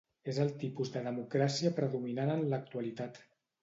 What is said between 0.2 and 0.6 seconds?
És el